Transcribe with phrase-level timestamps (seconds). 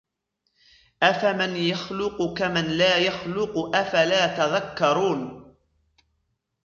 [1.03, 5.53] أفمن يخلق كمن لا يخلق أفلا تذكرون